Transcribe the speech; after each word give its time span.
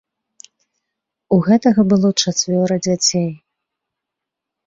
У 1.35 1.39
гэтага 1.47 1.81
было 1.91 2.09
чацвёра 2.23 2.75
дзяцей. 2.87 3.29